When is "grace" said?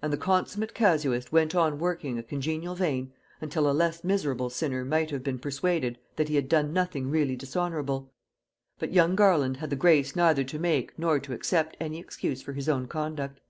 9.74-10.14